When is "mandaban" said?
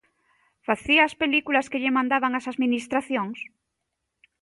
1.97-2.33